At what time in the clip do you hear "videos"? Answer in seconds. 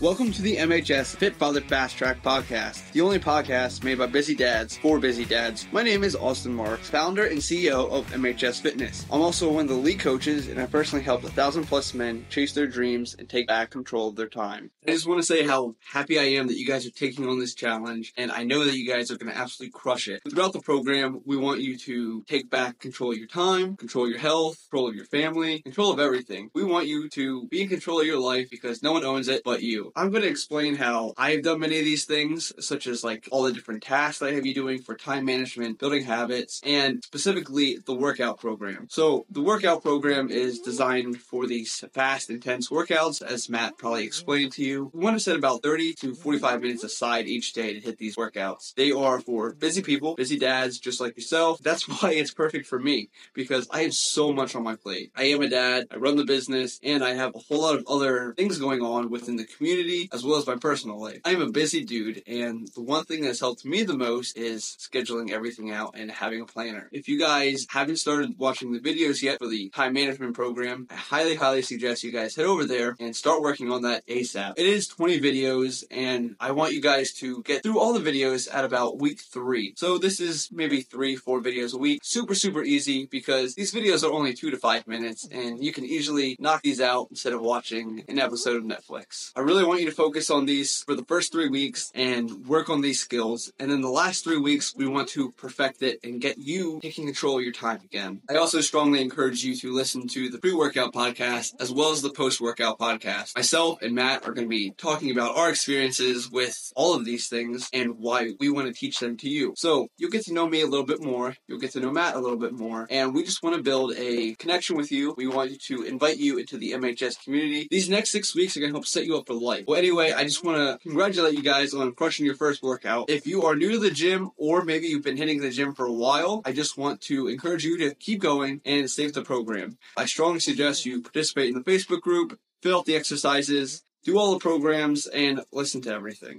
68.80-69.22, 75.20-75.84, 78.10-78.52, 81.40-81.74, 83.72-84.04